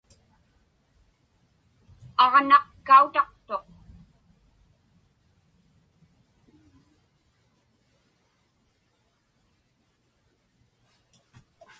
[2.23, 3.67] Aġnaq kautaqtuq.